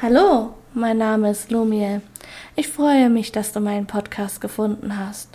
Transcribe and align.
Hallo, 0.00 0.54
mein 0.74 0.98
Name 0.98 1.28
ist 1.28 1.50
Lumiel. 1.50 2.02
Ich 2.54 2.68
freue 2.68 3.10
mich, 3.10 3.32
dass 3.32 3.52
du 3.52 3.58
meinen 3.58 3.88
Podcast 3.88 4.40
gefunden 4.40 4.96
hast. 4.96 5.28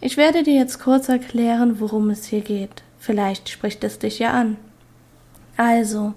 Ich 0.00 0.16
werde 0.16 0.42
dir 0.42 0.54
jetzt 0.54 0.80
kurz 0.80 1.08
erklären, 1.08 1.78
worum 1.78 2.10
es 2.10 2.24
hier 2.24 2.40
geht. 2.40 2.82
Vielleicht 2.98 3.48
spricht 3.48 3.84
es 3.84 4.00
dich 4.00 4.18
ja 4.18 4.32
an. 4.32 4.56
Also, 5.56 6.14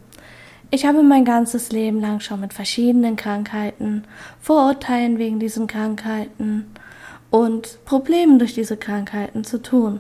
ich 0.72 0.88
habe 0.88 1.04
mein 1.04 1.26
ganzes 1.26 1.72
Leben 1.72 2.02
lang 2.02 2.22
schon 2.22 2.40
mit 2.40 2.54
verschiedenen 2.54 3.18
Krankheiten, 3.18 4.06
Vorurteilen 4.42 5.20
wegen 5.20 5.40
diesen 5.40 5.68
Krankheiten 5.68 6.66
und 7.30 7.86
Problemen 7.86 8.40
durch 8.40 8.56
diese 8.56 8.78
Krankheiten 8.78 9.44
zu 9.44 9.62
tun. 9.62 10.00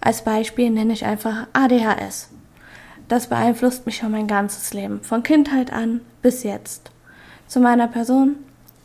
Als 0.00 0.24
Beispiel 0.24 0.70
nenne 0.70 0.94
ich 0.94 1.04
einfach 1.04 1.46
ADHS. 1.52 2.30
Das 3.06 3.28
beeinflusst 3.28 3.86
mich 3.86 3.98
schon 3.98 4.10
mein 4.10 4.26
ganzes 4.26 4.74
Leben, 4.74 5.00
von 5.02 5.22
Kindheit 5.22 5.72
an 5.72 6.00
bis 6.22 6.42
jetzt. 6.42 6.90
Zu 7.50 7.58
meiner 7.58 7.88
Person. 7.88 8.36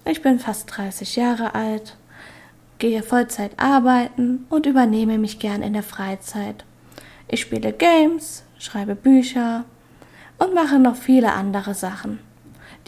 Ich 0.05 0.23
bin 0.23 0.39
fast 0.39 0.75
30 0.75 1.17
Jahre 1.17 1.53
alt, 1.53 1.97
gehe 2.79 3.03
Vollzeit 3.03 3.51
arbeiten 3.57 4.47
und 4.49 4.65
übernehme 4.65 5.19
mich 5.19 5.37
gern 5.37 5.61
in 5.61 5.73
der 5.73 5.83
Freizeit. 5.83 6.65
Ich 7.27 7.41
spiele 7.41 7.71
Games, 7.71 8.43
schreibe 8.57 8.95
Bücher 8.95 9.65
und 10.39 10.55
mache 10.55 10.79
noch 10.79 10.95
viele 10.95 11.33
andere 11.33 11.75
Sachen, 11.75 12.17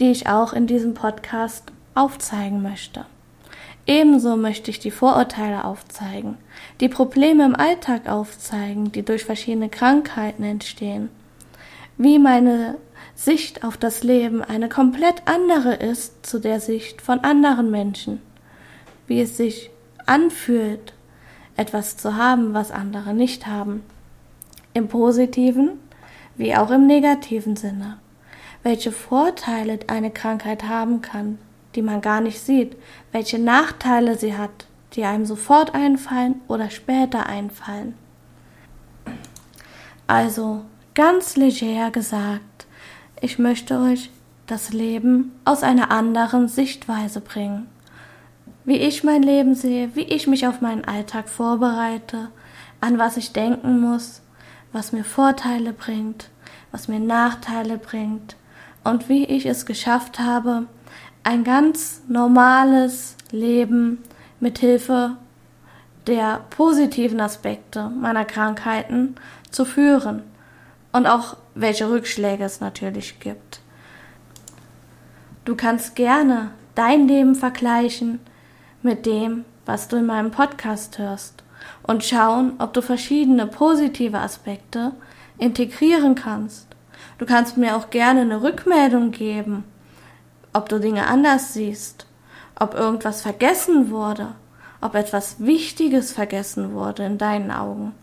die 0.00 0.10
ich 0.10 0.28
auch 0.28 0.52
in 0.52 0.66
diesem 0.66 0.94
Podcast 0.94 1.70
aufzeigen 1.94 2.60
möchte. 2.60 3.06
Ebenso 3.86 4.34
möchte 4.36 4.72
ich 4.72 4.80
die 4.80 4.90
Vorurteile 4.90 5.64
aufzeigen, 5.64 6.38
die 6.80 6.88
Probleme 6.88 7.44
im 7.44 7.54
Alltag 7.54 8.08
aufzeigen, 8.08 8.90
die 8.90 9.04
durch 9.04 9.24
verschiedene 9.24 9.68
Krankheiten 9.68 10.42
entstehen, 10.42 11.08
wie 11.98 12.18
meine 12.18 12.78
Sicht 13.14 13.64
auf 13.64 13.76
das 13.76 14.02
Leben 14.02 14.42
eine 14.42 14.68
komplett 14.68 15.22
andere 15.26 15.74
ist 15.74 16.24
zu 16.24 16.38
der 16.38 16.60
Sicht 16.60 17.02
von 17.02 17.20
anderen 17.20 17.70
Menschen, 17.70 18.20
wie 19.06 19.20
es 19.20 19.36
sich 19.36 19.70
anfühlt, 20.06 20.94
etwas 21.56 21.96
zu 21.96 22.16
haben, 22.16 22.54
was 22.54 22.70
andere 22.70 23.14
nicht 23.14 23.46
haben, 23.46 23.82
im 24.74 24.88
positiven 24.88 25.80
wie 26.38 26.54
auch 26.54 26.70
im 26.70 26.86
negativen 26.86 27.56
Sinne, 27.56 27.98
welche 28.62 28.92
Vorteile 28.92 29.80
eine 29.88 30.10
Krankheit 30.10 30.64
haben 30.64 31.02
kann, 31.02 31.38
die 31.74 31.82
man 31.82 32.00
gar 32.00 32.20
nicht 32.20 32.40
sieht, 32.40 32.76
welche 33.12 33.38
Nachteile 33.38 34.16
sie 34.16 34.36
hat, 34.36 34.66
die 34.94 35.04
einem 35.04 35.26
sofort 35.26 35.74
einfallen 35.74 36.40
oder 36.48 36.70
später 36.70 37.26
einfallen. 37.26 37.94
Also 40.06 40.62
ganz 40.94 41.36
leger 41.36 41.90
gesagt, 41.90 42.40
ich 43.20 43.38
möchte 43.38 43.78
euch 43.80 44.10
das 44.46 44.72
Leben 44.72 45.32
aus 45.44 45.62
einer 45.62 45.90
anderen 45.90 46.48
Sichtweise 46.48 47.20
bringen. 47.20 47.68
Wie 48.64 48.76
ich 48.76 49.04
mein 49.04 49.22
Leben 49.22 49.54
sehe, 49.54 49.94
wie 49.94 50.02
ich 50.02 50.26
mich 50.26 50.46
auf 50.46 50.60
meinen 50.60 50.84
Alltag 50.84 51.28
vorbereite, 51.28 52.28
an 52.80 52.98
was 52.98 53.16
ich 53.16 53.32
denken 53.32 53.80
muss, 53.80 54.22
was 54.72 54.92
mir 54.92 55.04
Vorteile 55.04 55.72
bringt, 55.72 56.30
was 56.70 56.88
mir 56.88 57.00
Nachteile 57.00 57.78
bringt 57.78 58.36
und 58.84 59.08
wie 59.08 59.24
ich 59.24 59.46
es 59.46 59.66
geschafft 59.66 60.18
habe, 60.18 60.66
ein 61.24 61.44
ganz 61.44 62.02
normales 62.08 63.16
Leben 63.30 64.02
mit 64.40 64.58
Hilfe 64.58 65.16
der 66.06 66.40
positiven 66.50 67.20
Aspekte 67.20 67.90
meiner 67.90 68.24
Krankheiten 68.24 69.16
zu 69.50 69.64
führen 69.64 70.22
und 70.92 71.06
auch 71.06 71.36
welche 71.60 71.90
Rückschläge 71.90 72.44
es 72.44 72.60
natürlich 72.60 73.18
gibt. 73.20 73.60
Du 75.44 75.56
kannst 75.56 75.96
gerne 75.96 76.52
dein 76.74 77.08
Leben 77.08 77.34
vergleichen 77.34 78.20
mit 78.82 79.06
dem, 79.06 79.44
was 79.66 79.88
du 79.88 79.96
in 79.96 80.06
meinem 80.06 80.30
Podcast 80.30 80.98
hörst 80.98 81.42
und 81.82 82.04
schauen, 82.04 82.52
ob 82.58 82.72
du 82.74 82.82
verschiedene 82.82 83.46
positive 83.46 84.18
Aspekte 84.18 84.92
integrieren 85.38 86.14
kannst. 86.14 86.68
Du 87.18 87.26
kannst 87.26 87.56
mir 87.56 87.76
auch 87.76 87.90
gerne 87.90 88.20
eine 88.20 88.42
Rückmeldung 88.42 89.10
geben, 89.10 89.64
ob 90.52 90.68
du 90.68 90.78
Dinge 90.78 91.06
anders 91.06 91.54
siehst, 91.54 92.06
ob 92.58 92.74
irgendwas 92.74 93.22
vergessen 93.22 93.90
wurde, 93.90 94.34
ob 94.80 94.94
etwas 94.94 95.40
Wichtiges 95.40 96.12
vergessen 96.12 96.72
wurde 96.72 97.04
in 97.04 97.18
deinen 97.18 97.50
Augen 97.50 97.94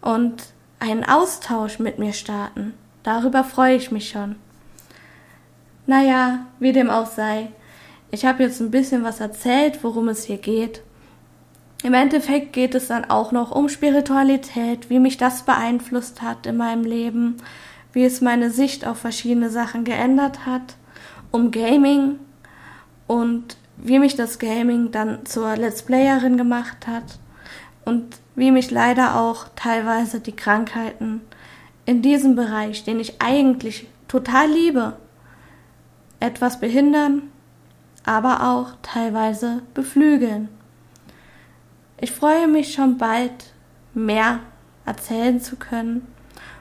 und 0.00 0.42
einen 0.80 1.04
Austausch 1.04 1.78
mit 1.78 1.98
mir 1.98 2.12
starten. 2.12 2.74
Darüber 3.08 3.42
freue 3.42 3.74
ich 3.74 3.90
mich 3.90 4.10
schon. 4.10 4.36
Naja, 5.86 6.40
wie 6.58 6.72
dem 6.72 6.90
auch 6.90 7.06
sei. 7.06 7.48
Ich 8.10 8.26
habe 8.26 8.42
jetzt 8.42 8.60
ein 8.60 8.70
bisschen 8.70 9.02
was 9.02 9.20
erzählt, 9.20 9.82
worum 9.82 10.08
es 10.08 10.24
hier 10.24 10.36
geht. 10.36 10.82
Im 11.82 11.94
Endeffekt 11.94 12.52
geht 12.52 12.74
es 12.74 12.88
dann 12.88 13.06
auch 13.06 13.32
noch 13.32 13.50
um 13.50 13.70
Spiritualität, 13.70 14.90
wie 14.90 14.98
mich 14.98 15.16
das 15.16 15.44
beeinflusst 15.44 16.20
hat 16.20 16.44
in 16.44 16.58
meinem 16.58 16.84
Leben, 16.84 17.38
wie 17.94 18.04
es 18.04 18.20
meine 18.20 18.50
Sicht 18.50 18.86
auf 18.86 18.98
verschiedene 18.98 19.48
Sachen 19.48 19.84
geändert 19.84 20.44
hat, 20.44 20.76
um 21.30 21.50
Gaming 21.50 22.18
und 23.06 23.56
wie 23.78 24.00
mich 24.00 24.16
das 24.16 24.38
Gaming 24.38 24.90
dann 24.90 25.24
zur 25.24 25.56
Let's 25.56 25.80
Playerin 25.80 26.36
gemacht 26.36 26.86
hat 26.86 27.18
und 27.86 28.18
wie 28.34 28.50
mich 28.50 28.70
leider 28.70 29.18
auch 29.18 29.46
teilweise 29.56 30.20
die 30.20 30.36
Krankheiten 30.36 31.22
in 31.88 32.02
diesem 32.02 32.36
Bereich, 32.36 32.84
den 32.84 33.00
ich 33.00 33.22
eigentlich 33.22 33.88
total 34.08 34.50
liebe, 34.50 34.98
etwas 36.20 36.60
behindern, 36.60 37.22
aber 38.04 38.46
auch 38.46 38.72
teilweise 38.82 39.62
beflügeln. 39.72 40.50
Ich 41.98 42.10
freue 42.10 42.46
mich 42.46 42.74
schon 42.74 42.98
bald 42.98 43.54
mehr 43.94 44.40
erzählen 44.84 45.40
zu 45.40 45.56
können 45.56 46.06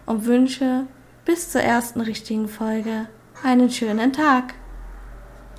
und 0.06 0.24
wünsche 0.24 0.86
bis 1.26 1.52
zur 1.52 1.60
ersten 1.60 2.00
richtigen 2.00 2.48
Folge 2.48 3.10
einen 3.44 3.70
schönen 3.70 4.14
Tag. 4.14 4.54